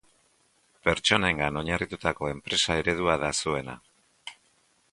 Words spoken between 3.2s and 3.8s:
da zuena.